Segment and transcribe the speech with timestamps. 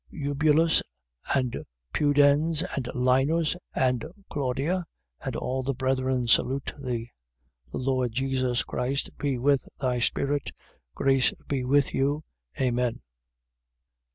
[0.09, 0.81] Eubulus
[1.35, 1.63] and
[1.93, 4.87] Pudens and Linus and Claudia
[5.23, 7.11] and all the brethren, salute thee.
[7.71, 7.71] 4:22.
[7.73, 10.49] The Lord Jesus Christ be with thy spirit.
[10.95, 12.23] Grace be with you.
[12.59, 13.01] Amen.